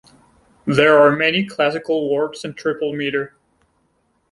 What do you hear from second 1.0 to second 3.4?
many classical works in triple metre.